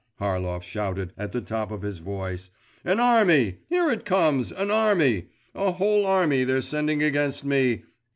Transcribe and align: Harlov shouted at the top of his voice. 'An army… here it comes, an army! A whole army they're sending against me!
Harlov 0.19 0.63
shouted 0.63 1.13
at 1.15 1.31
the 1.31 1.41
top 1.41 1.69
of 1.69 1.83
his 1.83 1.99
voice. 1.99 2.49
'An 2.83 2.99
army… 2.99 3.59
here 3.69 3.91
it 3.91 4.03
comes, 4.03 4.51
an 4.51 4.71
army! 4.71 5.27
A 5.53 5.73
whole 5.73 6.07
army 6.07 6.43
they're 6.43 6.63
sending 6.63 7.03
against 7.03 7.45
me! 7.45 7.83